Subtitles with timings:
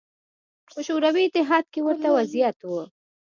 [0.73, 2.71] په شوروي اتحاد کې ورته وضعیت و